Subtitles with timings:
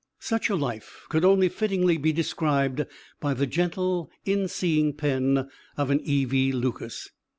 [0.17, 2.87] Such a life could only fittingly be described
[3.19, 6.25] by the gentle, inseeing pen of an E.
[6.25, 6.51] V.
[6.51, 7.09] Lucas.